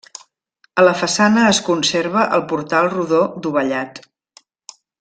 A 0.79 0.85
la 0.87 0.93
façana 1.01 1.43
es 1.49 1.59
conserva 1.67 2.23
el 2.39 2.45
portal 2.53 2.89
rodó 2.97 3.21
dovellat. 3.47 4.03